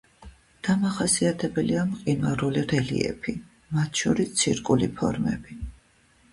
დამახასიათებელია 0.67 1.83
მყინვარული 1.91 2.65
რელიეფი, 2.73 3.37
მათ 3.77 4.03
შორის 4.03 4.35
ცირკული 4.43 4.93
ფორმები. 4.99 5.63